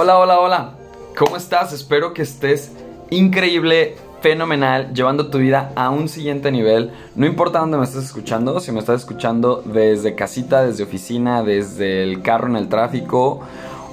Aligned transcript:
Hola, 0.00 0.16
hola, 0.16 0.38
hola. 0.38 0.74
¿Cómo 1.18 1.36
estás? 1.36 1.72
Espero 1.72 2.14
que 2.14 2.22
estés 2.22 2.70
increíble, 3.10 3.96
fenomenal, 4.20 4.94
llevando 4.94 5.28
tu 5.28 5.38
vida 5.38 5.72
a 5.74 5.90
un 5.90 6.08
siguiente 6.08 6.52
nivel. 6.52 6.92
No 7.16 7.26
importa 7.26 7.58
dónde 7.58 7.78
me 7.78 7.82
estés 7.82 8.04
escuchando, 8.04 8.60
si 8.60 8.70
me 8.70 8.78
estás 8.78 9.00
escuchando 9.00 9.60
desde 9.64 10.14
casita, 10.14 10.64
desde 10.64 10.84
oficina, 10.84 11.42
desde 11.42 12.04
el 12.04 12.22
carro 12.22 12.46
en 12.46 12.54
el 12.54 12.68
tráfico 12.68 13.40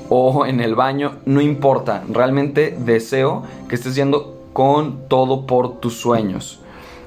o 0.07 0.45
en 0.45 0.59
el 0.59 0.75
baño, 0.75 1.15
no 1.25 1.41
importa. 1.41 2.03
Realmente 2.07 2.77
deseo 2.77 3.41
que 3.67 3.73
estés 3.73 3.95
yendo 3.95 4.43
con 4.53 5.07
todo 5.07 5.47
por 5.47 5.79
tus 5.79 5.95
sueños. 5.95 6.59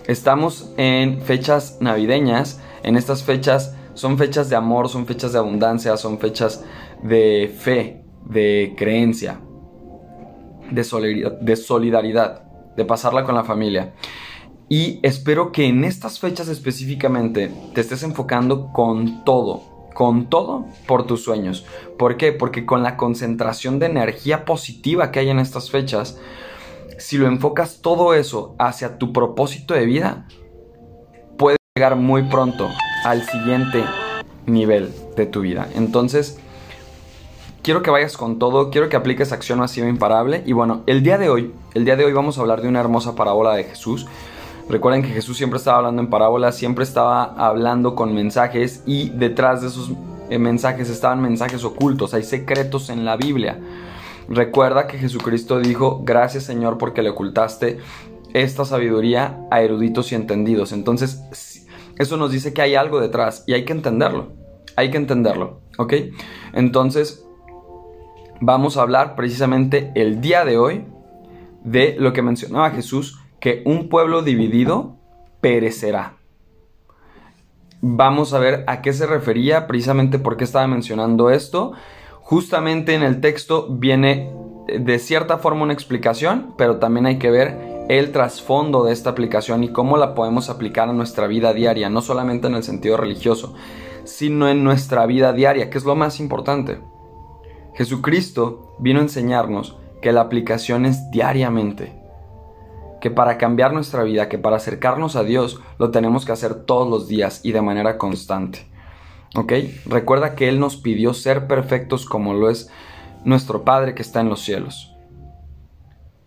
Estamos 0.09 0.73
en 0.77 1.23
fechas 1.23 1.77
navideñas. 1.79 2.61
En 2.83 2.97
estas 2.97 3.23
fechas 3.23 3.77
son 3.95 4.19
fechas 4.19 4.51
de 4.51 4.57
amor, 4.57 4.89
son 4.89 5.07
fechas 5.07 5.33
de 5.33 5.39
abundancia, 5.39 5.97
son 5.97 6.19
fechas 6.19 6.65
de 7.05 7.55
fe, 7.61 8.03
de 8.29 8.75
creencia, 8.77 9.41
de 10.71 10.85
solidaridad, 11.57 12.43
de, 12.77 12.85
pasarla 12.85 13.25
con 13.25 13.35
la 13.35 13.45
familia. 13.45 13.95
Y 14.69 15.01
espero 15.03 15.51
que 15.51 15.67
en 15.67 15.85
estas 15.85 16.19
fechas 16.19 16.49
específicamente 16.49 17.51
te 17.75 17.81
estés 17.81 18.03
enfocando 18.03 18.71
con 18.73 19.25
todo, 19.25 19.89
con 19.95 20.29
todo 20.29 20.67
por 20.87 21.07
tus 21.07 21.25
sueños. 21.25 21.65
¿Por 21.99 22.19
qué? 22.19 22.33
Porque 22.33 22.67
con 22.67 22.83
la 22.83 22.97
concentración 22.97 23.79
de 23.79 23.87
energía 23.87 24.45
positiva 24.45 25.11
que 25.11 25.21
hay 25.21 25.31
en 25.31 25.39
estas 25.39 25.71
fechas, 25.71 26.19
si 26.99 27.17
lo 27.17 27.27
enfocas 27.27 27.81
todo 27.81 28.13
eso 28.13 28.55
hacia 28.59 28.99
tu 28.99 29.13
propósito 29.13 29.73
de 29.73 29.87
vida, 29.87 30.27
puedes 31.39 31.59
llegar 31.75 31.97
muy 31.97 32.25
pronto 32.25 32.69
al 33.05 33.25
siguiente 33.25 33.85
nivel 34.47 34.93
de 35.17 35.27
tu 35.27 35.41
vida. 35.41 35.69
Entonces, 35.75 36.39
quiero 37.63 37.83
que 37.83 37.91
vayas 37.91 38.17
con 38.17 38.39
todo, 38.39 38.71
quiero 38.71 38.89
que 38.89 38.97
apliques 38.97 39.33
acción 39.33 39.59
masiva 39.59 39.89
imparable. 39.89 40.43
Y 40.47 40.53
bueno, 40.53 40.83
el 40.87 41.03
día 41.03 41.19
de 41.19 41.29
hoy, 41.29 41.53
el 41.75 41.85
día 41.85 41.97
de 41.97 42.05
hoy 42.05 42.13
vamos 42.13 42.39
a 42.39 42.41
hablar 42.41 42.63
de 42.63 42.69
una 42.69 42.81
hermosa 42.81 43.15
parábola 43.15 43.55
de 43.55 43.65
Jesús. 43.65 44.07
Recuerden 44.69 45.03
que 45.03 45.09
Jesús 45.09 45.37
siempre 45.37 45.59
estaba 45.59 45.79
hablando 45.79 46.03
en 46.03 46.11
parábolas, 46.11 46.57
siempre 46.57 46.85
estaba 46.85 47.25
hablando 47.25 47.95
con 47.95 48.15
mensajes 48.15 48.83
y 48.87 49.09
detrás 49.11 49.63
de 49.63 49.69
esos 49.69 49.93
eh, 50.29 50.39
mensajes 50.39 50.91
estaban 50.91 51.23
mensajes 51.23 51.65
ocultos, 51.65 52.13
hay 52.13 52.23
secretos 52.23 52.91
en 52.91 53.07
la 53.07 53.17
Biblia. 53.17 53.59
Recuerda 54.29 54.87
que 54.87 54.99
Jesucristo 54.99 55.59
dijo, 55.59 56.03
gracias 56.05 56.45
Señor 56.45 56.77
porque 56.77 57.03
le 57.03 57.09
ocultaste 57.09 57.79
esta 58.35 58.67
sabiduría 58.67 59.41
a 59.51 59.63
eruditos 59.63 60.13
y 60.13 60.17
entendidos. 60.17 60.73
Entonces, 60.73 61.23
eso 61.99 62.17
nos 62.19 62.31
dice 62.31 62.53
que 62.53 62.61
hay 62.61 62.75
algo 62.75 63.01
detrás 63.01 63.45
y 63.47 63.55
hay 63.55 63.65
que 63.65 63.73
entenderlo. 63.73 64.33
Hay 64.77 64.91
que 64.91 64.99
entenderlo, 64.99 65.63
¿ok? 65.79 65.95
Entonces, 66.53 67.25
vamos 68.41 68.77
a 68.77 68.83
hablar 68.83 69.17
precisamente 69.17 69.93
el 69.95 70.21
día 70.21 70.45
de 70.45 70.59
hoy 70.59 70.85
de 71.65 71.97
lo 71.99 72.13
que 72.13 72.23
mencionaba 72.23 72.71
Jesús, 72.71 73.19
que 73.41 73.63
un 73.65 73.89
pueblo 73.89 74.23
dividido 74.23 74.97
perecerá. 75.41 76.15
Vamos 77.81 78.35
a 78.35 78.39
ver 78.39 78.65
a 78.67 78.83
qué 78.83 78.93
se 78.93 79.07
refería, 79.07 79.67
precisamente 79.67 80.19
por 80.19 80.37
qué 80.37 80.45
estaba 80.45 80.67
mencionando 80.67 81.31
esto. 81.31 81.73
Justamente 82.21 82.95
en 82.95 83.03
el 83.03 83.21
texto 83.21 83.69
viene 83.71 84.33
de 84.67 84.99
cierta 84.99 85.39
forma 85.39 85.63
una 85.63 85.73
explicación, 85.73 86.55
pero 86.59 86.79
también 86.79 87.07
hay 87.07 87.19
que 87.19 87.31
ver 87.31 87.87
el 87.89 88.13
trasfondo 88.13 88.85
de 88.85 88.93
esta 88.93 89.11
aplicación 89.11 89.65
y 89.65 89.69
cómo 89.69 89.97
la 89.97 90.15
podemos 90.15 90.51
aplicar 90.51 90.89
a 90.89 90.93
nuestra 90.93 91.27
vida 91.27 91.55
diaria, 91.55 91.89
no 91.89 92.03
solamente 92.03 92.49
en 92.49 92.55
el 92.55 92.63
sentido 92.63 92.97
religioso, 92.97 93.55
sino 94.05 94.49
en 94.49 94.63
nuestra 94.65 95.07
vida 95.07 95.33
diaria, 95.33 95.71
que 95.71 95.79
es 95.79 95.85
lo 95.85 95.95
más 95.95 96.21
importante. 96.21 96.81
Jesucristo 97.79 98.75
vino 98.81 98.99
a 98.99 99.03
enseñarnos 99.03 99.77
que 100.03 100.11
la 100.11 100.23
aplicación 100.23 100.85
es 100.85 101.13
diariamente, 101.13 101.93
que 103.01 103.09
para 103.09 103.39
cambiar 103.39 103.73
nuestra 103.73 104.03
vida, 104.03 104.29
que 104.29 104.37
para 104.37 104.57
acercarnos 104.57 105.15
a 105.15 105.23
Dios, 105.23 105.61
lo 105.79 105.93
tenemos 105.93 106.25
que 106.25 106.33
hacer 106.33 106.57
todos 106.57 106.91
los 106.91 107.07
días 107.07 107.41
y 107.45 107.53
de 107.53 107.63
manera 107.63 107.97
constante. 107.97 108.67
¿Ok? 109.37 109.53
Recuerda 109.87 110.35
que 110.35 110.49
Él 110.49 110.59
nos 110.59 110.75
pidió 110.77 111.15
ser 111.15 111.47
perfectos 111.47 112.05
como 112.05 112.35
lo 112.35 112.51
es 112.51 112.69
nuestro 113.25 113.63
Padre 113.63 113.95
que 113.95 114.03
está 114.03 114.23
en 114.23 114.29
los 114.29 114.41
cielos. 114.41 114.93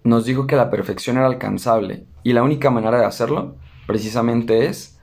Nos 0.06 0.24
dijo 0.24 0.48
que 0.48 0.56
la 0.56 0.70
perfección 0.70 1.18
era 1.18 1.26
alcanzable 1.26 2.06
y 2.24 2.32
la 2.32 2.44
única 2.44 2.70
manera 2.70 2.98
de 2.98 3.06
hacerlo 3.06 3.58
precisamente 3.88 4.68
es 4.68 5.02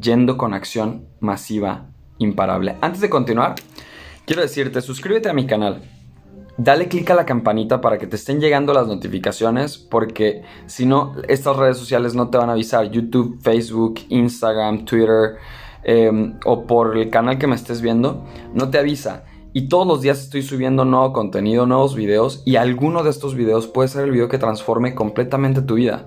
yendo 0.00 0.38
con 0.38 0.54
acción 0.54 1.08
masiva 1.18 1.86
imparable. 2.18 2.76
Antes 2.80 3.00
de 3.00 3.10
continuar, 3.10 3.56
Quiero 4.28 4.42
decirte, 4.42 4.82
suscríbete 4.82 5.30
a 5.30 5.32
mi 5.32 5.46
canal. 5.46 5.80
Dale 6.58 6.88
click 6.88 7.08
a 7.08 7.14
la 7.14 7.24
campanita 7.24 7.80
para 7.80 7.96
que 7.96 8.06
te 8.06 8.16
estén 8.16 8.42
llegando 8.42 8.74
las 8.74 8.86
notificaciones 8.86 9.78
porque 9.78 10.42
si 10.66 10.84
no, 10.84 11.14
estas 11.28 11.56
redes 11.56 11.78
sociales 11.78 12.14
no 12.14 12.28
te 12.28 12.36
van 12.36 12.50
a 12.50 12.52
avisar. 12.52 12.90
YouTube, 12.90 13.40
Facebook, 13.40 14.00
Instagram, 14.10 14.84
Twitter 14.84 15.36
em, 15.82 16.38
o 16.44 16.66
por 16.66 16.98
el 16.98 17.08
canal 17.08 17.38
que 17.38 17.46
me 17.46 17.54
estés 17.54 17.80
viendo, 17.80 18.22
no 18.52 18.68
te 18.68 18.76
avisa. 18.76 19.24
Y 19.54 19.70
todos 19.70 19.86
los 19.86 20.02
días 20.02 20.18
estoy 20.18 20.42
subiendo 20.42 20.84
nuevo 20.84 21.14
contenido, 21.14 21.64
nuevos 21.64 21.94
videos 21.94 22.42
y 22.44 22.56
alguno 22.56 23.04
de 23.04 23.08
estos 23.08 23.34
videos 23.34 23.66
puede 23.66 23.88
ser 23.88 24.04
el 24.04 24.10
video 24.10 24.28
que 24.28 24.36
transforme 24.36 24.94
completamente 24.94 25.62
tu 25.62 25.76
vida. 25.76 26.06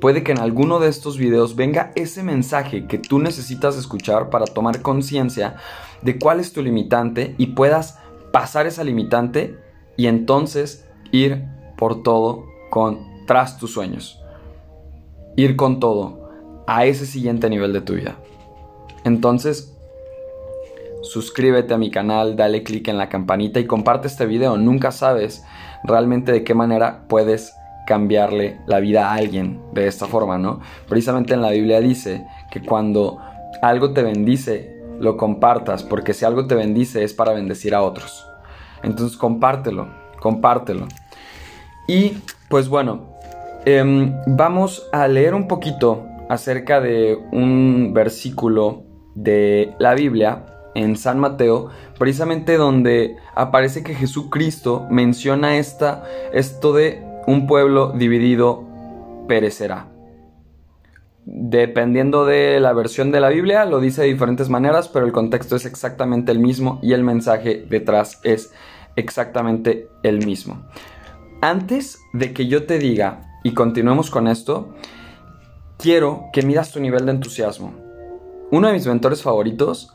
Puede 0.00 0.22
que 0.22 0.32
en 0.32 0.38
alguno 0.38 0.78
de 0.78 0.88
estos 0.88 1.16
videos 1.16 1.56
venga 1.56 1.92
ese 1.94 2.22
mensaje 2.22 2.86
que 2.86 2.98
tú 2.98 3.18
necesitas 3.18 3.76
escuchar 3.78 4.28
para 4.28 4.44
tomar 4.44 4.82
conciencia 4.82 5.56
de 6.02 6.18
cuál 6.18 6.38
es 6.40 6.52
tu 6.52 6.62
limitante 6.62 7.34
y 7.38 7.48
puedas 7.48 7.98
pasar 8.30 8.66
esa 8.66 8.84
limitante 8.84 9.58
y 9.96 10.06
entonces 10.06 10.86
ir 11.12 11.44
por 11.78 12.02
todo 12.02 12.44
con 12.70 13.26
tras 13.26 13.56
tus 13.58 13.72
sueños. 13.72 14.20
Ir 15.36 15.56
con 15.56 15.80
todo 15.80 16.28
a 16.66 16.84
ese 16.84 17.06
siguiente 17.06 17.48
nivel 17.48 17.72
de 17.72 17.80
tu 17.80 17.94
vida. 17.94 18.16
Entonces, 19.04 19.74
suscríbete 21.02 21.72
a 21.72 21.78
mi 21.78 21.90
canal, 21.90 22.36
dale 22.36 22.62
click 22.62 22.88
en 22.88 22.98
la 22.98 23.08
campanita 23.08 23.60
y 23.60 23.66
comparte 23.66 24.08
este 24.08 24.26
video. 24.26 24.56
Nunca 24.58 24.92
sabes 24.92 25.44
realmente 25.84 26.32
de 26.32 26.44
qué 26.44 26.54
manera 26.54 27.06
puedes 27.08 27.54
cambiarle 27.86 28.60
la 28.66 28.80
vida 28.80 29.10
a 29.10 29.14
alguien 29.14 29.62
de 29.72 29.86
esta 29.86 30.06
forma, 30.06 30.36
¿no? 30.36 30.60
Precisamente 30.88 31.34
en 31.34 31.42
la 31.42 31.50
Biblia 31.50 31.80
dice 31.80 32.26
que 32.50 32.60
cuando 32.60 33.18
algo 33.62 33.92
te 33.92 34.02
bendice, 34.02 34.76
lo 34.98 35.16
compartas, 35.16 35.82
porque 35.82 36.14
si 36.14 36.24
algo 36.24 36.46
te 36.46 36.54
bendice 36.54 37.04
es 37.04 37.14
para 37.14 37.32
bendecir 37.32 37.74
a 37.74 37.82
otros. 37.82 38.26
Entonces 38.82 39.16
compártelo, 39.16 39.88
compártelo. 40.20 40.86
Y 41.88 42.18
pues 42.48 42.68
bueno, 42.68 43.16
em, 43.64 44.14
vamos 44.26 44.88
a 44.92 45.06
leer 45.08 45.34
un 45.34 45.48
poquito 45.48 46.04
acerca 46.28 46.80
de 46.80 47.18
un 47.32 47.92
versículo 47.94 48.84
de 49.14 49.74
la 49.78 49.94
Biblia 49.94 50.44
en 50.74 50.96
San 50.96 51.18
Mateo, 51.18 51.70
precisamente 51.98 52.56
donde 52.56 53.16
aparece 53.34 53.82
que 53.82 53.94
Jesucristo 53.94 54.86
menciona 54.90 55.56
esta, 55.56 56.04
esto 56.32 56.74
de 56.74 57.02
un 57.26 57.46
pueblo 57.46 57.92
dividido 57.92 58.64
perecerá. 59.28 59.88
Dependiendo 61.24 62.24
de 62.24 62.60
la 62.60 62.72
versión 62.72 63.10
de 63.10 63.20
la 63.20 63.30
Biblia, 63.30 63.64
lo 63.64 63.80
dice 63.80 64.02
de 64.02 64.08
diferentes 64.08 64.48
maneras, 64.48 64.88
pero 64.88 65.06
el 65.06 65.12
contexto 65.12 65.56
es 65.56 65.66
exactamente 65.66 66.30
el 66.30 66.38
mismo 66.38 66.78
y 66.82 66.92
el 66.92 67.02
mensaje 67.02 67.66
detrás 67.68 68.20
es 68.22 68.52
exactamente 68.94 69.88
el 70.04 70.24
mismo. 70.24 70.66
Antes 71.40 71.98
de 72.12 72.32
que 72.32 72.46
yo 72.46 72.64
te 72.64 72.78
diga 72.78 73.40
y 73.42 73.54
continuemos 73.54 74.10
con 74.10 74.28
esto, 74.28 74.74
quiero 75.78 76.26
que 76.32 76.42
miras 76.42 76.70
tu 76.70 76.80
nivel 76.80 77.06
de 77.06 77.12
entusiasmo. 77.12 77.74
Uno 78.52 78.68
de 78.68 78.74
mis 78.74 78.86
mentores 78.86 79.22
favoritos, 79.22 79.92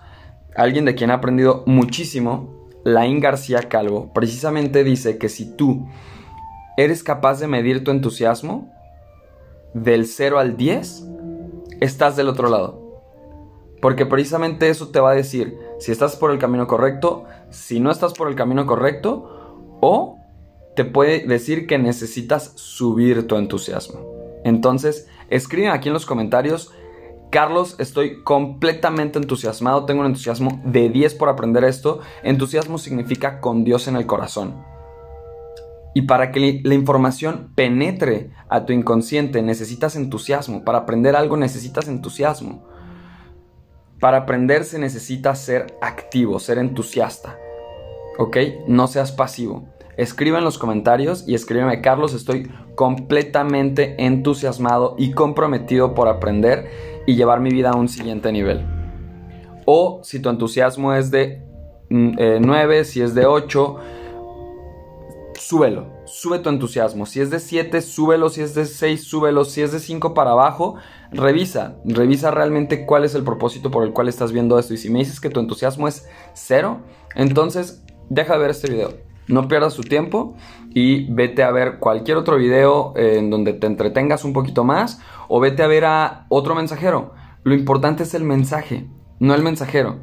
alguien 0.56 0.84
de 0.84 0.96
quien 0.96 1.10
he 1.10 1.14
aprendido 1.14 1.64
muchísimo, 1.66 2.70
Laín 2.84 3.22
García 3.22 3.70
Calvo, 3.70 4.12
precisamente 4.14 4.84
dice 4.84 5.18
que 5.18 5.30
si 5.30 5.56
tú 5.56 5.88
eres 6.78 7.04
capaz 7.04 7.40
de 7.40 7.48
medir 7.48 7.84
tu 7.84 7.92
entusiasmo 7.92 8.72
del 9.74 10.06
0 10.06 10.40
al 10.40 10.58
10, 10.58 11.08
estás 11.80 12.16
del 12.16 12.30
otro 12.30 12.50
lado. 12.50 12.82
Porque 13.82 14.06
precisamente 14.06 14.70
eso 14.70 14.90
te 14.90 15.00
va 15.00 15.12
a 15.12 15.16
decir 15.16 15.58
si 15.80 15.92
estás 15.92 16.16
por 16.16 16.32
el 16.32 16.38
camino 16.38 16.68
correcto, 16.68 17.26
si 17.50 17.80
no 17.80 17.92
estás 17.92 18.14
por 18.14 18.28
el 18.28 18.36
camino 18.36 18.66
correcto, 18.68 19.78
o 19.82 20.18
te 20.76 20.86
puede 20.86 21.26
decir 21.26 21.68
que 21.68 21.78
necesitas 21.78 22.54
subir 22.56 23.28
tu 23.28 23.36
entusiasmo. 23.36 24.00
Entonces, 24.44 25.08
escribe 25.30 25.70
aquí 25.70 25.90
en 25.90 25.94
los 25.94 26.06
comentarios, 26.06 26.72
Carlos, 27.32 27.76
estoy 27.80 28.24
completamente 28.24 29.18
entusiasmado, 29.18 29.86
tengo 29.86 30.02
un 30.02 30.08
entusiasmo 30.08 30.62
de 30.66 30.90
10 30.90 31.16
por 31.16 31.30
aprender 31.30 31.64
esto. 31.64 32.02
Entusiasmo 32.24 32.78
significa 32.78 33.40
con 33.40 33.64
Dios 33.64 33.88
en 33.88 33.96
el 33.96 34.06
corazón. 34.06 34.71
Y 35.94 36.04
para 36.04 36.32
que 36.32 36.62
la 36.64 36.74
información 36.74 37.52
penetre 37.56 38.32
a 38.50 38.66
tu 38.66 38.74
inconsciente 38.74 39.42
necesitas 39.42 39.96
entusiasmo. 39.96 40.64
Para 40.64 40.80
aprender 40.80 41.16
algo 41.16 41.36
necesitas 41.36 41.88
entusiasmo. 41.88 42.66
Para 44.00 44.20
aprender 44.20 44.64
se 44.64 44.80
necesita 44.80 45.36
ser 45.36 45.78
activo, 45.82 46.40
ser 46.40 46.58
entusiasta. 46.58 47.38
¿Ok? 48.18 48.38
No 48.68 48.88
seas 48.88 49.12
pasivo. 49.12 49.68
escribe 49.98 50.38
en 50.38 50.44
los 50.44 50.58
comentarios 50.58 51.26
y 51.28 51.36
escríbeme, 51.36 51.82
Carlos, 51.82 52.14
estoy 52.14 52.50
completamente 52.76 54.04
entusiasmado 54.04 54.96
y 54.98 55.12
comprometido 55.12 55.94
por 55.94 56.08
aprender 56.08 56.70
y 57.06 57.16
llevar 57.16 57.42
mi 57.42 57.52
vida 57.52 57.72
a 57.72 57.76
un 57.76 57.90
siguiente 57.90 58.32
nivel. 58.32 58.66
O 59.66 60.02
si 60.04 60.20
tu 60.20 60.30
entusiasmo 60.30 60.94
es 60.94 61.12
de 61.12 61.44
9, 61.90 62.40
mm, 62.40 62.72
eh, 62.72 62.84
si 62.84 63.02
es 63.02 63.14
de 63.14 63.26
8, 63.26 63.78
súbelo, 65.42 65.88
sube 66.06 66.40
tu 66.40 66.50
entusiasmo. 66.50 67.06
Si 67.06 67.20
es 67.20 67.30
de 67.30 67.40
7, 67.40 67.82
súbelo, 67.82 68.30
si 68.30 68.42
es 68.42 68.54
de 68.54 68.66
6, 68.66 69.04
súbelo, 69.04 69.44
si 69.44 69.62
es 69.62 69.72
de 69.72 69.80
5 69.80 70.14
para 70.14 70.32
abajo, 70.32 70.76
revisa, 71.12 71.78
revisa 71.84 72.32
realmente 72.32 72.86
cuál 72.86 73.04
es 73.04 73.16
el 73.16 73.24
propósito 73.24 73.72
por 73.72 73.84
el 73.84 73.92
cual 73.92 74.08
estás 74.08 74.32
viendo 74.32 74.60
esto. 74.60 74.74
Y 74.74 74.78
si 74.78 74.90
me 74.90 75.00
dices 75.00 75.20
que 75.20 75.30
tu 75.30 75.40
entusiasmo 75.40 75.88
es 75.88 76.08
cero, 76.34 76.82
entonces 77.16 77.84
deja 78.10 78.34
de 78.34 78.40
ver 78.40 78.52
este 78.52 78.72
video. 78.72 78.94
No 79.28 79.48
pierdas 79.48 79.76
tu 79.76 79.84
tiempo 79.84 80.36
y 80.74 81.12
vete 81.12 81.44
a 81.44 81.52
ver 81.52 81.80
cualquier 81.80 82.18
otro 82.18 82.38
video 82.38 82.94
en 82.96 83.30
donde 83.30 83.54
te 83.54 83.68
entretengas 83.68 84.24
un 84.24 84.34
poquito 84.34 84.64
más 84.64 85.00
o 85.28 85.40
vete 85.40 85.64
a 85.64 85.68
ver 85.68 85.86
a 85.86 86.26
otro 86.30 86.56
mensajero. 86.56 87.14
Lo 87.44 87.54
importante 87.54 88.04
es 88.04 88.14
el 88.14 88.24
mensaje, 88.24 88.88
no 89.20 89.34
el 89.34 89.42
mensajero. 89.42 89.98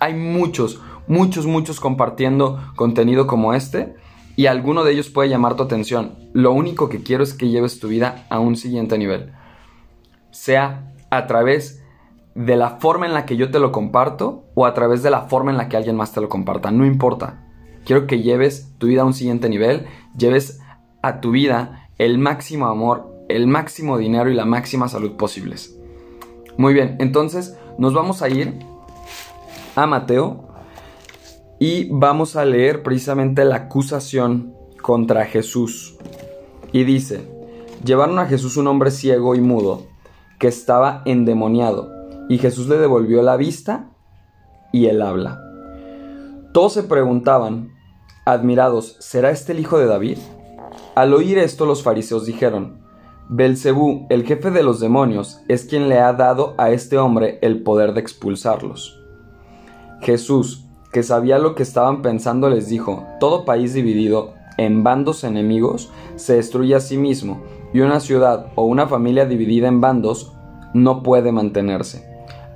Hay 0.00 0.14
muchos, 0.14 0.80
muchos, 1.06 1.46
muchos 1.46 1.80
compartiendo 1.80 2.58
contenido 2.76 3.26
como 3.26 3.54
este 3.54 3.94
y 4.36 4.46
alguno 4.46 4.84
de 4.84 4.92
ellos 4.92 5.10
puede 5.10 5.28
llamar 5.28 5.56
tu 5.56 5.62
atención. 5.62 6.16
Lo 6.32 6.52
único 6.52 6.88
que 6.88 7.02
quiero 7.02 7.22
es 7.22 7.34
que 7.34 7.48
lleves 7.48 7.80
tu 7.80 7.88
vida 7.88 8.26
a 8.30 8.38
un 8.38 8.56
siguiente 8.56 8.98
nivel. 8.98 9.32
Sea 10.30 10.92
a 11.10 11.26
través 11.26 11.82
de 12.34 12.56
la 12.56 12.78
forma 12.78 13.06
en 13.06 13.12
la 13.12 13.26
que 13.26 13.36
yo 13.36 13.50
te 13.50 13.60
lo 13.60 13.72
comparto 13.72 14.44
o 14.54 14.64
a 14.64 14.72
través 14.74 15.02
de 15.02 15.10
la 15.10 15.22
forma 15.22 15.50
en 15.50 15.58
la 15.58 15.68
que 15.68 15.76
alguien 15.76 15.96
más 15.96 16.12
te 16.12 16.20
lo 16.20 16.28
comparta. 16.28 16.70
No 16.70 16.86
importa. 16.86 17.44
Quiero 17.84 18.06
que 18.06 18.22
lleves 18.22 18.74
tu 18.78 18.86
vida 18.86 19.02
a 19.02 19.04
un 19.04 19.12
siguiente 19.12 19.48
nivel, 19.48 19.86
lleves 20.16 20.60
a 21.02 21.20
tu 21.20 21.32
vida 21.32 21.90
el 21.98 22.18
máximo 22.18 22.66
amor, 22.66 23.12
el 23.28 23.46
máximo 23.46 23.98
dinero 23.98 24.30
y 24.30 24.34
la 24.34 24.44
máxima 24.44 24.88
salud 24.88 25.12
posibles. 25.16 25.78
Muy 26.56 26.74
bien, 26.74 26.96
entonces 27.00 27.58
nos 27.78 27.92
vamos 27.92 28.22
a 28.22 28.28
ir 28.28 28.58
a 29.74 29.86
Mateo 29.86 30.51
y 31.62 31.84
vamos 31.92 32.34
a 32.34 32.44
leer 32.44 32.82
precisamente 32.82 33.44
la 33.44 33.54
acusación 33.54 34.52
contra 34.82 35.26
Jesús. 35.26 35.96
Y 36.72 36.82
dice, 36.82 37.30
llevaron 37.84 38.18
a 38.18 38.26
Jesús 38.26 38.56
un 38.56 38.66
hombre 38.66 38.90
ciego 38.90 39.36
y 39.36 39.40
mudo, 39.40 39.86
que 40.40 40.48
estaba 40.48 41.02
endemoniado, 41.04 41.88
y 42.28 42.38
Jesús 42.38 42.66
le 42.66 42.78
devolvió 42.78 43.22
la 43.22 43.36
vista 43.36 43.90
y 44.72 44.86
el 44.86 45.00
habla. 45.02 45.40
Todos 46.52 46.72
se 46.72 46.82
preguntaban, 46.82 47.72
admirados, 48.24 48.96
¿será 48.98 49.30
este 49.30 49.52
el 49.52 49.60
hijo 49.60 49.78
de 49.78 49.86
David? 49.86 50.18
Al 50.96 51.14
oír 51.14 51.38
esto 51.38 51.64
los 51.64 51.84
fariseos 51.84 52.26
dijeron, 52.26 52.80
Belcebú, 53.28 54.08
el 54.10 54.24
jefe 54.24 54.50
de 54.50 54.64
los 54.64 54.80
demonios, 54.80 55.38
es 55.46 55.64
quien 55.64 55.88
le 55.88 56.00
ha 56.00 56.12
dado 56.12 56.56
a 56.58 56.72
este 56.72 56.98
hombre 56.98 57.38
el 57.40 57.62
poder 57.62 57.94
de 57.94 58.00
expulsarlos. 58.00 58.98
Jesús, 60.00 60.66
que 60.92 61.02
sabía 61.02 61.38
lo 61.38 61.54
que 61.54 61.62
estaban 61.62 62.02
pensando, 62.02 62.50
les 62.50 62.68
dijo, 62.68 63.06
todo 63.18 63.44
país 63.44 63.72
dividido 63.72 64.34
en 64.58 64.84
bandos 64.84 65.24
enemigos 65.24 65.90
se 66.16 66.36
destruye 66.36 66.74
a 66.74 66.80
sí 66.80 66.98
mismo, 66.98 67.42
y 67.72 67.80
una 67.80 68.00
ciudad 68.00 68.48
o 68.54 68.64
una 68.64 68.86
familia 68.86 69.24
dividida 69.24 69.68
en 69.68 69.80
bandos 69.80 70.32
no 70.74 71.02
puede 71.02 71.32
mantenerse. 71.32 72.06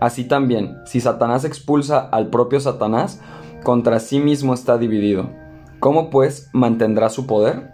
Así 0.01 0.25
también, 0.25 0.77
si 0.85 1.01
Satanás 1.01 1.45
expulsa 1.45 1.99
al 1.99 2.29
propio 2.29 2.61
Satanás, 2.61 3.21
contra 3.65 3.99
sí 3.99 4.21
mismo 4.21 4.53
está 4.53 4.77
dividido. 4.77 5.31
¿Cómo 5.81 6.11
pues 6.11 6.51
mantendrá 6.53 7.09
su 7.09 7.27
poder? 7.27 7.73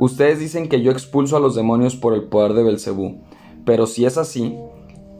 Ustedes 0.00 0.40
dicen 0.40 0.68
que 0.68 0.82
yo 0.82 0.90
expulso 0.90 1.36
a 1.36 1.40
los 1.40 1.54
demonios 1.54 1.94
por 1.94 2.14
el 2.14 2.24
poder 2.24 2.54
de 2.54 2.64
Belcebú, 2.64 3.20
pero 3.64 3.86
si 3.86 4.04
es 4.04 4.18
así, 4.18 4.58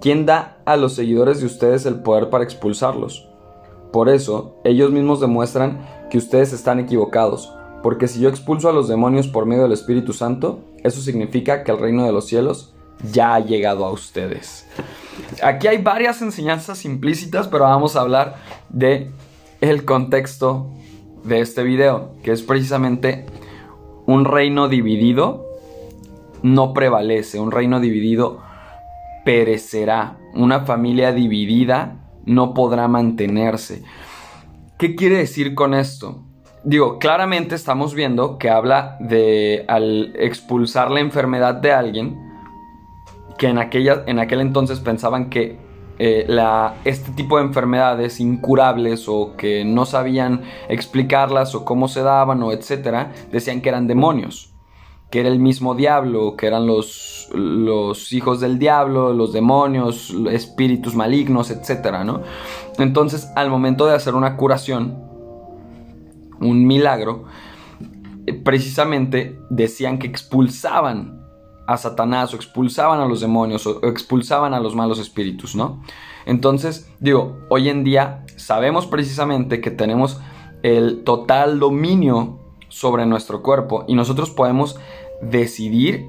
¿quién 0.00 0.26
da 0.26 0.58
a 0.64 0.76
los 0.76 0.94
seguidores 0.94 1.40
de 1.40 1.46
ustedes 1.46 1.86
el 1.86 2.00
poder 2.00 2.28
para 2.30 2.42
expulsarlos? 2.42 3.28
Por 3.94 4.08
eso, 4.08 4.56
ellos 4.64 4.90
mismos 4.90 5.20
demuestran 5.20 5.86
que 6.10 6.18
ustedes 6.18 6.52
están 6.52 6.80
equivocados, 6.80 7.54
porque 7.80 8.08
si 8.08 8.18
yo 8.18 8.28
expulso 8.28 8.68
a 8.68 8.72
los 8.72 8.88
demonios 8.88 9.28
por 9.28 9.46
medio 9.46 9.62
del 9.62 9.70
Espíritu 9.70 10.12
Santo, 10.12 10.64
eso 10.82 11.00
significa 11.00 11.62
que 11.62 11.70
el 11.70 11.78
reino 11.78 12.04
de 12.04 12.10
los 12.10 12.26
cielos 12.26 12.74
ya 13.12 13.36
ha 13.36 13.38
llegado 13.38 13.84
a 13.84 13.92
ustedes. 13.92 14.66
Aquí 15.44 15.68
hay 15.68 15.80
varias 15.80 16.20
enseñanzas 16.22 16.84
implícitas, 16.84 17.46
pero 17.46 17.66
vamos 17.66 17.94
a 17.94 18.00
hablar 18.00 18.34
de 18.68 19.12
el 19.60 19.84
contexto 19.84 20.72
de 21.22 21.38
este 21.38 21.62
video, 21.62 22.16
que 22.24 22.32
es 22.32 22.42
precisamente 22.42 23.26
un 24.06 24.24
reino 24.24 24.66
dividido 24.66 25.46
no 26.42 26.74
prevalece, 26.74 27.38
un 27.38 27.52
reino 27.52 27.78
dividido 27.78 28.40
perecerá, 29.24 30.18
una 30.34 30.62
familia 30.62 31.12
dividida 31.12 32.03
no 32.26 32.54
podrá 32.54 32.88
mantenerse. 32.88 33.82
¿Qué 34.78 34.94
quiere 34.94 35.18
decir 35.18 35.54
con 35.54 35.74
esto? 35.74 36.22
Digo, 36.64 36.98
claramente 36.98 37.54
estamos 37.54 37.94
viendo 37.94 38.38
que 38.38 38.50
habla 38.50 38.96
de 39.00 39.64
al 39.68 40.14
expulsar 40.16 40.90
la 40.90 41.00
enfermedad 41.00 41.54
de 41.54 41.72
alguien, 41.72 42.18
que 43.36 43.48
en, 43.48 43.58
aquella, 43.58 44.02
en 44.06 44.18
aquel 44.18 44.40
entonces 44.40 44.80
pensaban 44.80 45.28
que 45.28 45.58
eh, 45.98 46.26
este 46.84 47.12
tipo 47.12 47.38
de 47.38 47.44
enfermedades 47.44 48.18
incurables 48.18 49.08
o 49.08 49.36
que 49.36 49.64
no 49.64 49.84
sabían 49.84 50.42
explicarlas 50.68 51.54
o 51.54 51.64
cómo 51.64 51.86
se 51.88 52.02
daban 52.02 52.42
o 52.42 52.52
etcétera, 52.52 53.12
decían 53.30 53.60
que 53.60 53.68
eran 53.68 53.86
demonios 53.86 54.53
que 55.14 55.20
era 55.20 55.28
el 55.28 55.38
mismo 55.38 55.76
diablo, 55.76 56.34
que 56.36 56.48
eran 56.48 56.66
los, 56.66 57.28
los 57.32 58.12
hijos 58.12 58.40
del 58.40 58.58
diablo, 58.58 59.12
los 59.12 59.32
demonios, 59.32 60.12
espíritus 60.28 60.96
malignos, 60.96 61.52
etc. 61.52 62.02
¿no? 62.04 62.22
Entonces, 62.78 63.30
al 63.36 63.48
momento 63.48 63.86
de 63.86 63.94
hacer 63.94 64.16
una 64.16 64.36
curación, 64.36 64.98
un 66.40 66.66
milagro, 66.66 67.26
precisamente 68.42 69.38
decían 69.50 70.00
que 70.00 70.08
expulsaban 70.08 71.24
a 71.68 71.76
Satanás 71.76 72.34
o 72.34 72.36
expulsaban 72.36 72.98
a 72.98 73.06
los 73.06 73.20
demonios 73.20 73.68
o 73.68 73.86
expulsaban 73.86 74.52
a 74.52 74.58
los 74.58 74.74
malos 74.74 74.98
espíritus, 74.98 75.54
¿no? 75.54 75.80
Entonces, 76.26 76.90
digo, 76.98 77.38
hoy 77.50 77.68
en 77.68 77.84
día 77.84 78.24
sabemos 78.34 78.88
precisamente 78.88 79.60
que 79.60 79.70
tenemos 79.70 80.20
el 80.64 81.04
total 81.04 81.60
dominio 81.60 82.40
sobre 82.74 83.06
nuestro 83.06 83.40
cuerpo 83.40 83.84
y 83.86 83.94
nosotros 83.94 84.30
podemos 84.30 84.76
decidir 85.22 86.08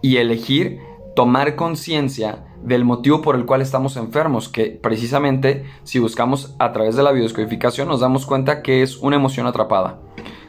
y 0.00 0.18
elegir 0.18 0.78
tomar 1.16 1.56
conciencia 1.56 2.44
del 2.62 2.84
motivo 2.84 3.20
por 3.20 3.34
el 3.34 3.46
cual 3.46 3.62
estamos 3.62 3.96
enfermos, 3.96 4.48
que 4.48 4.66
precisamente 4.66 5.64
si 5.82 5.98
buscamos 5.98 6.54
a 6.60 6.72
través 6.72 6.94
de 6.94 7.02
la 7.02 7.10
biodescodificación 7.10 7.88
nos 7.88 7.98
damos 7.98 8.26
cuenta 8.26 8.62
que 8.62 8.82
es 8.82 8.96
una 8.98 9.16
emoción 9.16 9.48
atrapada. 9.48 9.98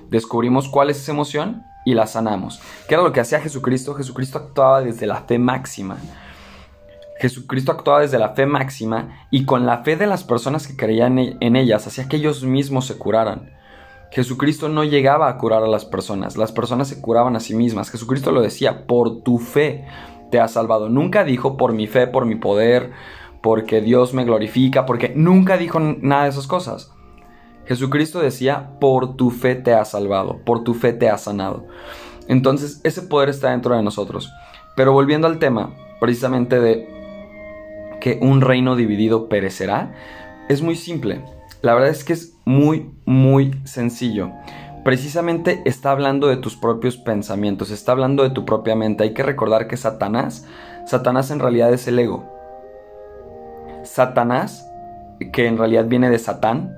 Descubrimos 0.09 0.69
cuál 0.69 0.91
es 0.91 0.97
esa 0.97 1.13
emoción 1.13 1.63
y 1.83 1.95
la 1.95 2.05
sanamos. 2.05 2.61
¿Qué 2.87 2.93
era 2.93 3.03
lo 3.03 3.11
que 3.11 3.21
hacía 3.21 3.41
Jesucristo? 3.41 3.95
Jesucristo 3.95 4.37
actuaba 4.37 4.81
desde 4.81 5.07
la 5.07 5.23
fe 5.23 5.39
máxima. 5.39 5.97
Jesucristo 7.19 7.71
actuaba 7.71 8.01
desde 8.01 8.19
la 8.19 8.29
fe 8.35 8.45
máxima 8.45 9.25
y 9.31 9.45
con 9.45 9.65
la 9.65 9.79
fe 9.79 9.95
de 9.95 10.05
las 10.05 10.23
personas 10.23 10.67
que 10.67 10.75
creían 10.75 11.17
en 11.17 11.55
ellas 11.55 11.87
hacía 11.87 12.07
que 12.07 12.17
ellos 12.17 12.43
mismos 12.43 12.85
se 12.85 12.99
curaran. 12.99 13.54
Jesucristo 14.11 14.69
no 14.69 14.83
llegaba 14.83 15.27
a 15.27 15.37
curar 15.37 15.63
a 15.63 15.67
las 15.67 15.85
personas, 15.85 16.37
las 16.37 16.51
personas 16.51 16.87
se 16.87 17.01
curaban 17.01 17.35
a 17.35 17.39
sí 17.39 17.53
mismas. 17.55 17.89
Jesucristo 17.89 18.31
lo 18.31 18.41
decía, 18.41 18.85
por 18.87 19.21
tu 19.23 19.39
fe 19.39 19.85
te 20.31 20.39
ha 20.39 20.47
salvado. 20.47 20.89
Nunca 20.89 21.23
dijo 21.23 21.57
por 21.57 21.73
mi 21.73 21.87
fe, 21.87 22.07
por 22.07 22.25
mi 22.25 22.35
poder, 22.35 22.91
porque 23.41 23.81
Dios 23.81 24.13
me 24.13 24.23
glorifica, 24.25 24.85
porque 24.85 25.13
nunca 25.15 25.57
dijo 25.57 25.79
nada 25.79 26.23
de 26.23 26.29
esas 26.29 26.47
cosas. 26.47 26.91
Jesucristo 27.65 28.19
decía, 28.19 28.71
por 28.79 29.15
tu 29.15 29.31
fe 29.31 29.55
te 29.55 29.73
ha 29.73 29.85
salvado, 29.85 30.39
por 30.45 30.63
tu 30.63 30.73
fe 30.73 30.93
te 30.93 31.09
ha 31.09 31.17
sanado. 31.17 31.65
Entonces 32.27 32.81
ese 32.83 33.01
poder 33.01 33.29
está 33.29 33.51
dentro 33.51 33.75
de 33.75 33.83
nosotros. 33.83 34.31
Pero 34.75 34.93
volviendo 34.93 35.27
al 35.27 35.39
tema, 35.39 35.73
precisamente 35.99 36.59
de 36.59 36.87
que 38.01 38.19
un 38.21 38.41
reino 38.41 38.75
dividido 38.75 39.29
perecerá, 39.29 39.93
es 40.47 40.61
muy 40.61 40.75
simple. 40.75 41.23
La 41.65 41.73
verdad 41.73 41.89
es 41.89 42.03
que 42.03 42.13
es 42.13 42.37
muy, 42.45 42.91
muy 43.05 43.59
sencillo. 43.63 44.31
Precisamente 44.83 45.63
está 45.65 45.89
hablando 45.89 46.27
de 46.27 46.37
tus 46.37 46.55
propios 46.55 46.95
pensamientos, 46.95 47.71
está 47.71 47.91
hablando 47.91 48.21
de 48.21 48.29
tu 48.29 48.45
propia 48.45 48.75
mente. 48.75 49.03
Hay 49.03 49.15
que 49.15 49.23
recordar 49.23 49.67
que 49.67 49.75
Satanás, 49.75 50.45
Satanás 50.85 51.31
en 51.31 51.39
realidad 51.39 51.73
es 51.73 51.87
el 51.87 51.97
ego. 51.97 52.23
Satanás, 53.81 54.69
que 55.33 55.47
en 55.47 55.57
realidad 55.57 55.85
viene 55.85 56.11
de 56.11 56.19
Satán, 56.19 56.77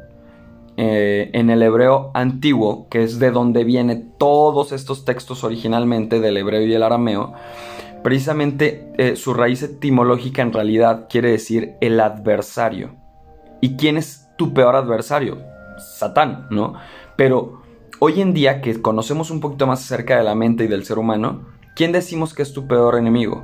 eh, 0.77 1.31
en 1.33 1.49
el 1.49 1.63
hebreo 1.63 2.11
antiguo, 2.13 2.87
que 2.87 3.03
es 3.03 3.19
de 3.19 3.31
donde 3.31 3.65
vienen 3.65 4.13
todos 4.17 4.71
estos 4.71 5.03
textos 5.03 5.43
originalmente 5.43 6.21
del 6.21 6.37
hebreo 6.37 6.61
y 6.61 6.73
el 6.73 6.83
arameo, 6.83 7.33
precisamente 8.03 8.93
eh, 8.97 9.17
su 9.17 9.33
raíz 9.33 9.63
etimológica 9.63 10.43
en 10.43 10.53
realidad 10.53 11.07
quiere 11.09 11.31
decir 11.31 11.75
el 11.81 11.99
adversario. 11.99 12.95
¿Y 13.59 13.75
quién 13.75 13.97
es 13.97 14.26
tu 14.37 14.53
peor 14.53 14.75
adversario? 14.75 15.39
Satán, 15.77 16.47
¿no? 16.49 16.75
Pero 17.15 17.61
hoy 17.99 18.21
en 18.21 18.33
día 18.33 18.61
que 18.61 18.81
conocemos 18.81 19.31
un 19.31 19.39
poquito 19.39 19.67
más 19.67 19.83
acerca 19.83 20.17
de 20.17 20.23
la 20.23 20.35
mente 20.35 20.63
y 20.63 20.67
del 20.67 20.85
ser 20.85 20.99
humano, 20.99 21.41
¿quién 21.75 21.91
decimos 21.91 22.33
que 22.33 22.43
es 22.43 22.53
tu 22.53 22.67
peor 22.67 22.97
enemigo? 22.97 23.43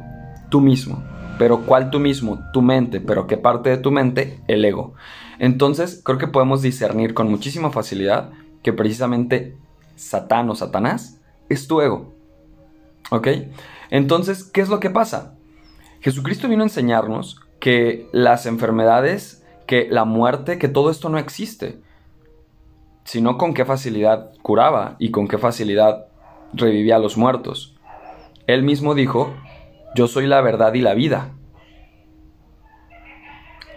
Tú 0.50 0.62
mismo. 0.62 1.04
Pero 1.38 1.62
¿cuál 1.66 1.90
tú 1.90 2.00
mismo? 2.00 2.40
Tu 2.54 2.62
mente. 2.62 3.02
¿Pero 3.02 3.28
qué 3.28 3.38
parte 3.38 3.70
de 3.70 3.78
tu 3.78 3.92
mente? 3.92 4.40
El 4.48 4.64
ego. 4.64 4.94
Entonces 5.40 6.02
creo 6.04 6.18
que 6.18 6.28
podemos 6.28 6.62
discernir 6.62 7.14
con 7.14 7.30
muchísima 7.30 7.72
facilidad 7.72 8.32
que 8.62 8.74
precisamente 8.74 9.58
Satán 9.96 10.50
o 10.50 10.56
Satanás 10.56 11.20
es 11.50 11.68
tu 11.68 11.82
ego. 11.82 12.14
¿Ok? 13.10 13.28
Entonces, 13.90 14.44
¿qué 14.44 14.62
es 14.62 14.70
lo 14.70 14.80
que 14.80 14.90
pasa? 14.90 15.36
Jesucristo 16.02 16.48
vino 16.48 16.64
a 16.64 16.66
enseñarnos 16.66 17.40
que 17.60 18.08
las 18.12 18.46
enfermedades, 18.46 19.43
que 19.66 19.88
la 19.90 20.06
muerte, 20.06 20.58
que 20.58 20.68
todo 20.68 20.90
esto 20.90 21.10
no 21.10 21.18
existe, 21.18 21.80
sino 23.04 23.38
con 23.38 23.54
qué 23.54 23.66
facilidad 23.66 24.32
curaba 24.42 24.96
y 25.00 25.12
con 25.12 25.28
qué 25.28 25.38
facilidad 25.38 26.08
revivía 26.54 26.98
a 26.98 27.00
los 27.00 27.18
muertos. 27.18 27.76
Él 28.48 28.64
mismo 28.64 28.96
dijo, 28.96 29.34
yo 29.96 30.08
soy 30.08 30.28
la 30.28 30.42
verdad 30.42 30.74
y 30.74 30.82
la 30.82 30.94
vida. 30.94 31.32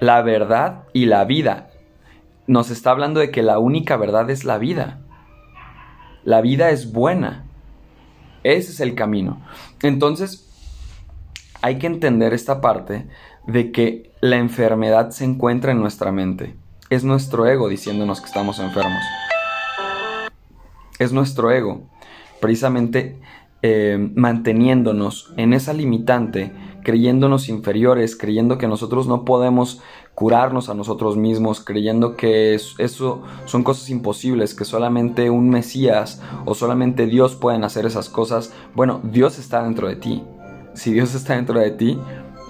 La 0.00 0.22
verdad 0.22 0.84
y 0.92 1.06
la 1.06 1.24
vida. 1.24 1.70
Nos 2.46 2.70
está 2.70 2.90
hablando 2.90 3.20
de 3.20 3.30
que 3.30 3.42
la 3.42 3.58
única 3.58 3.96
verdad 3.96 4.30
es 4.30 4.44
la 4.44 4.58
vida. 4.58 5.00
La 6.24 6.40
vida 6.40 6.70
es 6.70 6.92
buena. 6.92 7.46
Ese 8.42 8.72
es 8.72 8.80
el 8.80 8.94
camino. 8.94 9.40
Entonces, 9.82 10.46
hay 11.62 11.78
que 11.78 11.86
entender 11.86 12.32
esta 12.32 12.60
parte 12.60 13.06
de 13.46 13.72
que 13.72 14.12
la 14.20 14.36
enfermedad 14.36 15.10
se 15.10 15.24
encuentra 15.24 15.72
en 15.72 15.80
nuestra 15.80 16.12
mente. 16.12 16.56
Es 16.90 17.04
nuestro 17.04 17.46
ego 17.46 17.68
diciéndonos 17.68 18.20
que 18.20 18.26
estamos 18.26 18.58
enfermos. 18.58 19.02
Es 20.98 21.12
nuestro 21.12 21.50
ego, 21.50 21.88
precisamente 22.40 23.18
eh, 23.62 24.10
manteniéndonos 24.14 25.32
en 25.36 25.52
esa 25.52 25.72
limitante, 25.72 26.52
creyéndonos 26.84 27.48
inferiores, 27.48 28.16
creyendo 28.16 28.58
que 28.58 28.68
nosotros 28.68 29.08
no 29.08 29.24
podemos 29.24 29.82
curarnos 30.14 30.68
a 30.68 30.74
nosotros 30.74 31.16
mismos, 31.16 31.60
creyendo 31.60 32.16
que 32.16 32.54
eso 32.54 33.22
son 33.44 33.64
cosas 33.64 33.90
imposibles, 33.90 34.54
que 34.54 34.64
solamente 34.64 35.28
un 35.28 35.50
Mesías 35.50 36.22
o 36.44 36.54
solamente 36.54 37.06
Dios 37.06 37.34
pueden 37.34 37.64
hacer 37.64 37.86
esas 37.86 38.08
cosas. 38.08 38.52
Bueno, 38.74 39.00
Dios 39.02 39.38
está 39.38 39.62
dentro 39.64 39.88
de 39.88 39.96
ti. 39.96 40.22
Si 40.74 40.92
Dios 40.92 41.14
está 41.14 41.34
dentro 41.34 41.58
de 41.58 41.70
ti, 41.70 41.98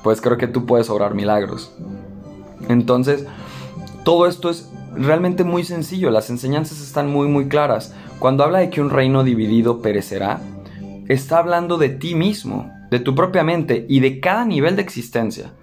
pues 0.06 0.20
creo 0.20 0.38
que 0.38 0.46
tú 0.46 0.66
puedes 0.66 0.88
obrar 0.88 1.16
milagros. 1.16 1.72
Entonces, 2.68 3.26
todo 4.04 4.28
esto 4.28 4.50
es 4.50 4.70
realmente 4.94 5.42
muy 5.42 5.64
sencillo, 5.64 6.12
las 6.12 6.30
enseñanzas 6.30 6.80
están 6.80 7.10
muy 7.10 7.26
muy 7.26 7.48
claras. 7.48 7.92
Cuando 8.20 8.44
habla 8.44 8.60
de 8.60 8.70
que 8.70 8.80
un 8.80 8.90
reino 8.90 9.25
dividido 9.25 9.82
perecerá, 9.82 10.38
está 11.08 11.38
hablando 11.38 11.76
de 11.76 11.88
ti 11.88 12.14
mismo, 12.14 12.70
de 12.88 13.00
tu 13.00 13.16
propia 13.16 13.42
mente 13.42 13.84
y 13.88 13.98
de 13.98 14.20
cada 14.20 14.44
nivel 14.44 14.76
de 14.76 14.82
existencia. 14.82 15.54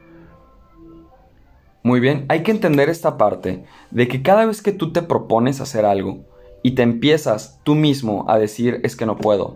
Muy 1.82 2.02
bien, 2.02 2.26
hay 2.28 2.44
que 2.44 2.52
entender 2.52 2.90
esta 2.90 3.18
parte 3.18 3.64
de 3.92 4.10
que 4.10 4.24
cada 4.24 4.46
vez 4.46 4.62
que 4.62 4.74
tú 4.74 4.92
te 4.92 5.04
propones 5.04 5.62
hacer 5.62 5.86
algo 5.86 6.26
y 6.64 6.72
te 6.72 6.82
empiezas 6.82 7.62
tú 7.64 7.76
mismo 7.76 8.26
a 8.28 8.38
decir 8.38 8.82
es 8.84 8.98
que 8.98 9.06
no 9.06 9.16
puedo, 9.16 9.56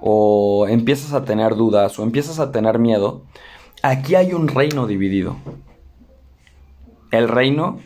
o 0.00 0.68
empiezas 0.68 1.14
a 1.14 1.24
tener 1.24 1.56
dudas 1.56 1.98
o 1.98 2.04
empiezas 2.04 2.38
a 2.38 2.52
tener 2.52 2.78
miedo, 2.78 3.24
aquí 3.82 4.14
hay 4.14 4.32
un 4.32 4.48
reino 4.48 4.86
dividido. 4.86 5.36
El 7.10 7.28
reino 7.28 7.78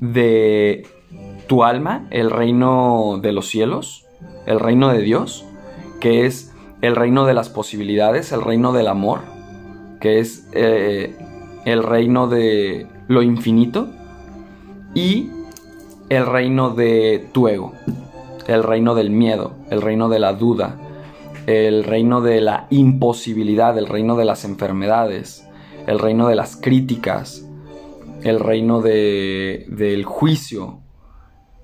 de 0.00 0.86
tu 1.46 1.64
alma, 1.64 2.06
el 2.10 2.30
reino 2.30 3.18
de 3.22 3.32
los 3.32 3.48
cielos, 3.48 4.04
el 4.46 4.60
reino 4.60 4.92
de 4.92 5.00
Dios, 5.00 5.44
que 6.00 6.26
es 6.26 6.52
el 6.82 6.96
reino 6.96 7.24
de 7.24 7.34
las 7.34 7.48
posibilidades, 7.48 8.32
el 8.32 8.42
reino 8.42 8.72
del 8.72 8.88
amor, 8.88 9.20
que 10.00 10.18
es 10.18 10.48
eh, 10.52 11.16
el 11.64 11.82
reino 11.82 12.28
de 12.28 12.86
lo 13.08 13.22
infinito, 13.22 13.88
y 14.94 15.30
el 16.08 16.26
reino 16.26 16.70
de 16.70 17.28
tu 17.32 17.48
ego, 17.48 17.72
el 18.46 18.62
reino 18.62 18.94
del 18.94 19.10
miedo, 19.10 19.52
el 19.70 19.82
reino 19.82 20.08
de 20.08 20.18
la 20.18 20.32
duda, 20.32 20.76
el 21.46 21.84
reino 21.84 22.20
de 22.20 22.40
la 22.40 22.66
imposibilidad, 22.70 23.78
el 23.78 23.86
reino 23.86 24.16
de 24.16 24.24
las 24.24 24.44
enfermedades, 24.44 25.46
el 25.86 25.98
reino 25.98 26.28
de 26.28 26.34
las 26.34 26.56
críticas, 26.56 27.48
el 28.22 28.40
reino 28.40 28.82
de, 28.82 29.66
del 29.68 30.04
juicio, 30.04 30.80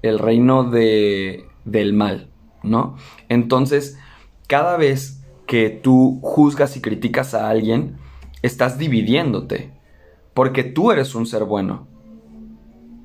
el 0.02 0.18
reino 0.18 0.64
de, 0.64 1.46
del 1.64 1.92
mal, 1.92 2.30
¿no? 2.62 2.96
Entonces, 3.28 3.98
cada 4.46 4.76
vez 4.76 5.24
que 5.46 5.70
tú 5.70 6.20
juzgas 6.22 6.76
y 6.76 6.80
criticas 6.80 7.34
a 7.34 7.48
alguien, 7.48 7.96
estás 8.42 8.78
dividiéndote, 8.78 9.72
porque 10.34 10.62
tú 10.62 10.92
eres 10.92 11.14
un 11.14 11.26
ser 11.26 11.44
bueno. 11.44 11.88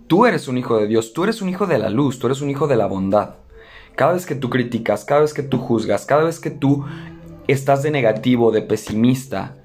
Tú 0.07 0.25
eres 0.25 0.47
un 0.47 0.57
hijo 0.57 0.77
de 0.77 0.87
Dios, 0.87 1.11
tú 1.11 1.23
eres 1.23 1.41
un 1.41 1.49
hijo 1.49 1.65
de 1.65 1.79
la 1.79 1.89
luz, 1.89 2.19
tú 2.19 2.27
eres 2.27 2.41
un 2.41 2.49
hijo 2.49 2.67
de 2.67 2.77
la 2.77 2.85
bondad. 2.85 3.35
Cada 3.97 4.13
vez 4.13 4.27
que 4.27 4.35
tú 4.35 4.51
criticas, 4.51 5.05
cada 5.05 5.21
vez 5.21 5.33
que 5.33 5.41
tú 5.41 5.57
juzgas, 5.57 6.05
cada 6.05 6.23
vez 6.23 6.39
que 6.39 6.51
tú 6.51 6.85
estás 7.47 7.81
de 7.81 7.89
negativo, 7.89 8.51
de 8.51 8.61
pesimista, 8.61 9.55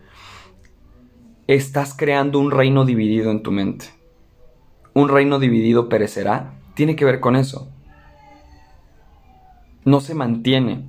estás 1.47 1.95
creando 1.95 2.39
un 2.39 2.51
reino 2.51 2.87
dividido 2.87 3.31
en 3.31 3.43
tu 3.43 3.53
mente. 3.53 3.91
Un 4.95 5.11
reino 5.11 5.39
dividido 5.39 5.91
perecerá, 5.91 6.55
tiene 6.73 6.97
que 6.97 7.05
ver 7.05 7.21
con 7.21 7.37
eso. 7.37 7.69
No 9.85 10.01
se 10.01 10.15
mantiene, 10.15 10.87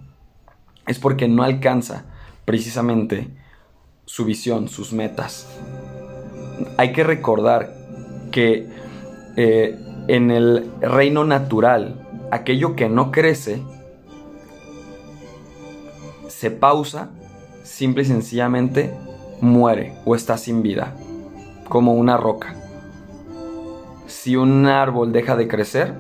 es 0.88 0.98
porque 1.00 1.28
no 1.28 1.44
alcanza 1.44 2.06
precisamente 2.46 3.28
su 4.06 4.24
visión, 4.24 4.70
sus 4.70 4.94
metas. 4.94 5.50
Hay 6.78 6.94
que 6.94 7.04
recordar 7.04 7.76
que 8.32 8.70
eh, 9.36 9.78
en 10.08 10.32
el 10.32 10.72
reino 10.80 11.26
natural, 11.26 12.03
aquello 12.34 12.76
que 12.76 12.90
no 12.90 13.12
crece, 13.12 13.62
se 16.28 16.50
pausa, 16.50 17.12
simple 17.64 18.04
y 18.04 18.06
sencillamente 18.06 18.94
muere 19.40 19.94
o 20.04 20.16
está 20.16 20.38
sin 20.38 20.64
vida, 20.64 20.96
como 21.70 21.94
una 21.94 22.18
roca. 22.18 22.56
Si 24.08 24.36
un 24.36 24.66
árbol 24.66 25.12
deja 25.12 25.36
de 25.36 25.48
crecer, 25.48 25.94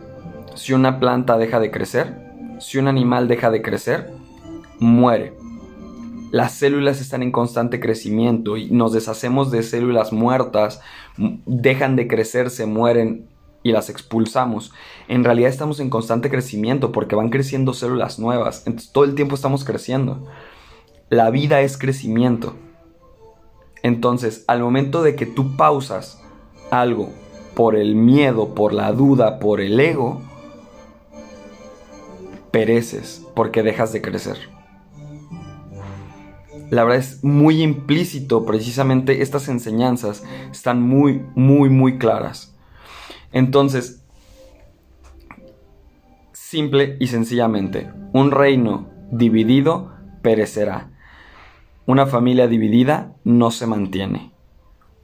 si 0.55 0.73
una 0.73 0.99
planta 0.99 1.37
deja 1.37 1.59
de 1.59 1.69
crecer, 1.69 2.15
si 2.59 2.79
un 2.79 2.87
animal 2.87 3.27
deja 3.27 3.51
de 3.51 3.61
crecer, 3.61 4.11
muere. 4.79 5.35
Las 6.31 6.53
células 6.53 6.99
están 6.99 7.21
en 7.21 7.31
constante 7.31 7.79
crecimiento 7.79 8.57
y 8.57 8.71
nos 8.71 8.91
deshacemos 8.91 9.51
de 9.51 9.61
células 9.61 10.11
muertas, 10.11 10.81
dejan 11.15 11.95
de 11.95 12.07
crecer, 12.07 12.49
se 12.49 12.65
mueren 12.65 13.27
y 13.63 13.71
las 13.71 13.89
expulsamos. 13.89 14.73
En 15.07 15.23
realidad 15.23 15.49
estamos 15.49 15.79
en 15.79 15.89
constante 15.89 16.29
crecimiento 16.29 16.91
porque 16.91 17.15
van 17.15 17.29
creciendo 17.29 17.73
células 17.73 18.19
nuevas. 18.19 18.63
Entonces 18.67 18.91
todo 18.91 19.05
el 19.05 19.15
tiempo 19.15 19.35
estamos 19.35 19.63
creciendo. 19.63 20.25
La 21.09 21.29
vida 21.29 21.61
es 21.61 21.77
crecimiento. 21.77 22.55
Entonces, 23.81 24.45
al 24.47 24.61
momento 24.61 25.03
de 25.03 25.15
que 25.15 25.25
tú 25.25 25.57
pausas 25.57 26.21
algo 26.71 27.09
por 27.55 27.75
el 27.75 27.95
miedo, 27.95 28.53
por 28.53 28.73
la 28.73 28.91
duda, 28.91 29.39
por 29.39 29.59
el 29.59 29.79
ego, 29.79 30.21
pereces 32.51 33.25
porque 33.33 33.63
dejas 33.63 33.91
de 33.91 34.01
crecer 34.01 34.53
la 36.73 36.83
verdad 36.83 36.99
es 36.99 37.23
muy 37.23 37.61
implícito 37.61 38.45
precisamente 38.45 39.21
estas 39.21 39.47
enseñanzas 39.47 40.23
están 40.51 40.81
muy, 40.81 41.23
muy, 41.35 41.69
muy 41.69 41.99
claras. 41.99 42.52
Entonces, 43.33 44.05
simple 46.31 46.97
y 46.99 47.07
sencillamente, 47.07 47.91
un 48.13 48.31
reino 48.31 48.87
dividido 49.11 49.91
perecerá. 50.21 50.91
Una 51.85 52.05
familia 52.05 52.47
dividida 52.47 53.13
no 53.25 53.51
se 53.51 53.67
mantiene. 53.67 54.31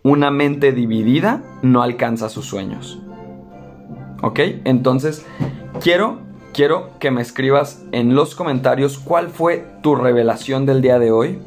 Una 0.03 0.31
mente 0.31 0.71
dividida 0.71 1.43
no 1.62 1.81
alcanza 1.81 2.29
sus 2.29 2.45
sueños. 2.45 3.00
¿Ok? 4.21 4.39
Entonces, 4.63 5.25
quiero, 5.81 6.21
quiero 6.53 6.98
que 7.00 7.12
me 7.12 7.21
escribas 7.21 7.83
en 7.91 8.15
los 8.15 8.36
comentarios 8.36 8.98
cuál 9.00 9.29
fue 9.29 9.65
tu 9.83 9.95
revelación 9.95 10.65
del 10.65 10.81
día 10.81 11.00
de 11.00 11.12
hoy 11.12 11.39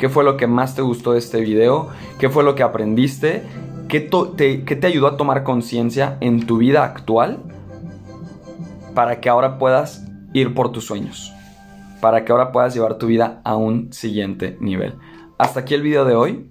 qué 0.00 0.08
fue 0.08 0.24
lo 0.24 0.38
que 0.38 0.46
más 0.46 0.74
te 0.74 0.80
gustó 0.80 1.12
de 1.12 1.18
este 1.18 1.42
video, 1.42 1.88
qué 2.18 2.30
fue 2.30 2.42
lo 2.42 2.54
que 2.54 2.62
aprendiste, 2.62 3.42
qué, 3.90 4.00
te, 4.00 4.86
ayudó 4.86 5.08
a 5.08 5.16
tomar 5.16 5.42
conciencia 5.42 6.16
en 6.20 6.46
tu 6.46 6.58
vida 6.58 6.84
actual 6.84 7.40
para 8.94 9.20
que 9.20 9.28
ahora 9.28 9.58
puedas 9.58 10.06
ir 10.32 10.54
por 10.54 10.72
tus 10.72 10.86
sueños, 10.86 11.32
para 12.00 12.24
que 12.24 12.32
ahora 12.32 12.52
puedas 12.52 12.72
llevar 12.72 12.96
tu 12.96 13.08
vida 13.08 13.40
a 13.44 13.56
un 13.56 13.92
siguiente 13.92 14.56
nivel. 14.60 14.94
Hasta 15.36 15.60
aquí 15.60 15.74
el 15.74 15.82
video 15.82 16.04
de 16.04 16.14
hoy. 16.14 16.50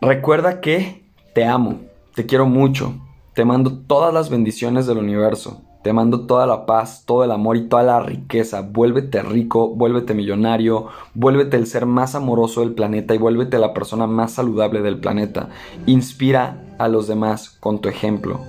Recuerda 0.00 0.60
que 0.60 1.04
te 1.34 1.44
amo, 1.44 1.82
te 2.14 2.26
quiero 2.26 2.46
mucho, 2.46 2.94
te 3.34 3.44
mando 3.44 3.78
todas 3.86 4.12
las 4.12 4.30
bendiciones 4.30 4.86
del 4.86 4.98
universo. 4.98 5.63
Te 5.84 5.92
mando 5.92 6.22
toda 6.22 6.46
la 6.46 6.64
paz, 6.64 7.02
todo 7.04 7.24
el 7.24 7.30
amor 7.30 7.58
y 7.58 7.68
toda 7.68 7.82
la 7.82 8.00
riqueza. 8.00 8.62
Vuélvete 8.62 9.22
rico, 9.22 9.68
vuélvete 9.68 10.14
millonario, 10.14 10.86
vuélvete 11.12 11.58
el 11.58 11.66
ser 11.66 11.84
más 11.84 12.14
amoroso 12.14 12.62
del 12.62 12.72
planeta 12.72 13.14
y 13.14 13.18
vuélvete 13.18 13.58
la 13.58 13.74
persona 13.74 14.06
más 14.06 14.32
saludable 14.32 14.80
del 14.80 14.98
planeta. 14.98 15.50
Inspira 15.84 16.56
a 16.78 16.88
los 16.88 17.06
demás 17.06 17.50
con 17.60 17.82
tu 17.82 17.90
ejemplo. 17.90 18.40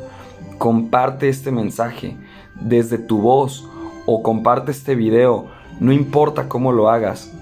Comparte 0.60 1.28
este 1.28 1.52
mensaje 1.52 2.16
desde 2.62 2.98
tu 3.00 3.18
voz 3.18 3.68
o 4.06 4.24
comparte 4.24 4.72
este 4.72 4.96
video. 4.96 5.48
No 5.82 5.92
importa 5.92 6.48
cómo 6.48 6.72
lo 6.72 6.90
hagas. 6.90 7.34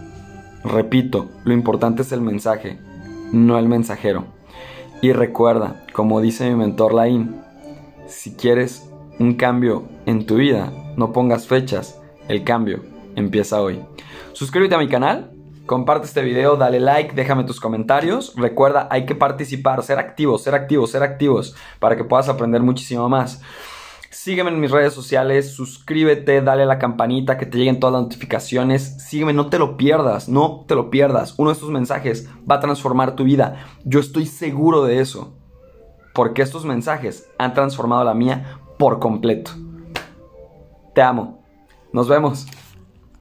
Repito, 0.63 1.27
lo 1.43 1.53
importante 1.53 2.01
es 2.01 2.11
el 2.11 2.21
mensaje, 2.21 2.79
no 3.31 3.59
el 3.59 3.69
mensajero. 3.69 4.23
Y 5.03 5.13
recuerda, 5.13 5.85
como 5.93 6.19
dice 6.19 6.49
mi 6.49 6.55
mentor 6.55 6.95
Lain, 6.95 7.35
si 8.07 8.33
quieres 8.33 8.89
un 9.19 9.35
cambio 9.35 9.83
en 10.05 10.25
tu 10.25 10.35
vida, 10.35 10.71
no 10.97 11.11
pongas 11.11 11.47
fechas, 11.47 11.99
el 12.27 12.43
cambio 12.43 12.83
empieza 13.15 13.61
hoy. 13.61 13.83
Suscríbete 14.33 14.75
a 14.75 14.79
mi 14.79 14.87
canal, 14.87 15.31
comparte 15.65 16.07
este 16.07 16.21
video, 16.21 16.55
dale 16.55 16.79
like, 16.79 17.15
déjame 17.15 17.43
tus 17.43 17.59
comentarios. 17.59 18.33
Recuerda, 18.35 18.87
hay 18.91 19.05
que 19.05 19.15
participar, 19.15 19.83
ser 19.83 19.99
activos, 19.99 20.43
ser 20.43 20.55
activos, 20.55 20.91
ser 20.91 21.03
activos, 21.03 21.55
para 21.79 21.95
que 21.95 22.03
puedas 22.03 22.29
aprender 22.29 22.61
muchísimo 22.61 23.07
más. 23.09 23.41
Sígueme 24.09 24.51
en 24.51 24.59
mis 24.59 24.71
redes 24.71 24.93
sociales, 24.93 25.53
suscríbete, 25.53 26.41
dale 26.41 26.63
a 26.63 26.67
la 26.67 26.77
campanita 26.77 27.37
que 27.37 27.45
te 27.45 27.57
lleguen 27.57 27.79
todas 27.79 27.93
las 27.93 28.03
notificaciones. 28.03 29.03
Sígueme, 29.03 29.33
no 29.33 29.47
te 29.47 29.59
lo 29.59 29.75
pierdas, 29.75 30.29
no 30.29 30.65
te 30.67 30.75
lo 30.75 30.89
pierdas. 30.89 31.33
Uno 31.37 31.49
de 31.49 31.55
estos 31.55 31.71
mensajes 31.71 32.29
va 32.49 32.55
a 32.55 32.59
transformar 32.59 33.15
tu 33.15 33.23
vida. 33.23 33.65
Yo 33.83 33.99
estoy 33.99 34.27
seguro 34.27 34.85
de 34.85 34.99
eso. 34.99 35.33
Porque 36.13 36.43
estos 36.43 36.63
mensajes 36.63 37.27
han 37.39 37.55
transformado 37.55 38.03
la 38.03 38.13
mía 38.13 38.59
por 38.83 38.99
completo. 38.99 39.51
Te 40.93 41.01
amo. 41.01 41.41
Nos 41.93 42.09
vemos. 42.09 42.45